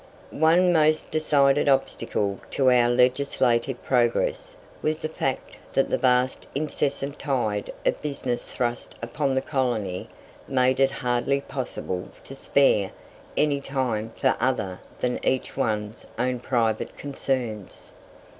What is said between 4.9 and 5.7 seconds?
the fact